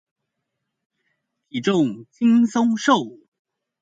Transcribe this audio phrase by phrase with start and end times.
[1.49, 3.19] 體重輕鬆瘦